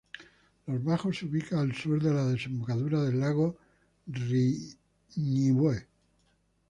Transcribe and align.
Los 0.65 0.83
Bajos 0.83 1.19
se 1.19 1.25
ubica 1.27 1.59
al 1.59 1.75
sur 1.75 2.01
de 2.01 2.11
la 2.11 2.25
desembocadura 2.25 3.03
del 3.03 3.19
Lago 3.19 3.59
Riñihue. 4.07 4.77